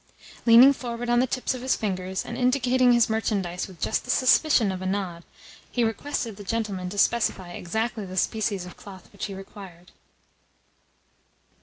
[0.47, 4.09] Leaning forward on the tips of his fingers, and indicating his merchandise with just the
[4.09, 5.23] suspicion of a nod,
[5.71, 9.91] he requested the gentleman to specify exactly the species of cloth which he required.